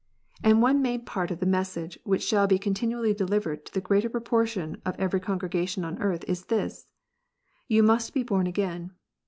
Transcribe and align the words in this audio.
And 0.43 0.63
one 0.63 0.81
main 0.81 1.05
part 1.05 1.29
of 1.29 1.41
the 1.41 1.45
message 1.45 1.99
which 2.05 2.23
should 2.23 2.49
be 2.49 2.57
continually 2.57 3.13
delivered 3.13 3.67
to 3.67 3.71
the 3.75 3.81
greater 3.81 4.09
portion 4.09 4.81
of 4.83 4.95
every 4.99 5.19
congregation 5.19 5.85
on 5.85 6.01
earth 6.01 6.25
is 6.27 6.45
this: 6.45 6.87
"Ye 7.67 7.81
must 7.81 8.11
be 8.11 8.23
born 8.23 8.47
again." 8.47 8.93